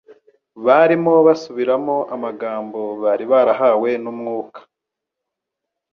barimo 0.65 1.13
basubiramo 1.27 1.97
amagambo 2.15 2.81
bari 3.03 3.25
barahawe 3.31 3.89
n'Umwuka. 4.03 4.59